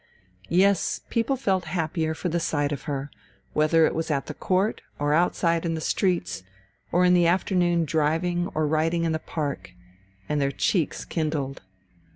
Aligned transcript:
Yes, 0.49 1.01
people 1.11 1.35
felt 1.35 1.65
happier 1.65 2.15
for 2.15 2.27
the 2.27 2.39
sight 2.39 2.71
of 2.71 2.85
her, 2.89 3.11
whether 3.53 3.85
it 3.85 3.93
was 3.93 4.09
at 4.09 4.25
the 4.25 4.33
Court 4.33 4.81
or 4.97 5.13
outside 5.13 5.63
in 5.63 5.75
the 5.75 5.79
streets, 5.79 6.41
or 6.91 7.05
in 7.05 7.13
the 7.13 7.27
afternoon 7.27 7.85
driving 7.85 8.47
or 8.55 8.65
riding 8.65 9.03
in 9.03 9.11
the 9.11 9.19
park 9.19 9.73
and 10.27 10.41
their 10.41 10.49
cheeks 10.49 11.05
kindled. 11.05 11.61